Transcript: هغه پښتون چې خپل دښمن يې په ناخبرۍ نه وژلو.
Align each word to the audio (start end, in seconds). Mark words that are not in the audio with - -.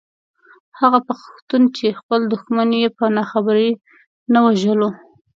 هغه 0.79 0.99
پښتون 1.07 1.63
چې 1.77 1.97
خپل 1.99 2.19
دښمن 2.33 2.69
يې 2.81 2.87
په 2.97 3.05
ناخبرۍ 3.17 3.71
نه 4.33 4.39
وژلو. 4.45 4.89